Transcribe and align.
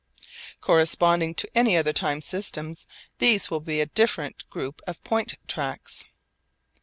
Corresponding 0.61 1.35
to 1.35 1.49
any 1.53 1.77
other 1.77 1.93
time 1.93 2.21
system 2.21 2.73
these 3.19 3.51
will 3.51 3.59
be 3.59 3.79
a 3.81 3.85
different 3.85 4.49
group 4.49 4.81
of 4.87 5.03
point 5.03 5.35
tracks. 5.47 6.05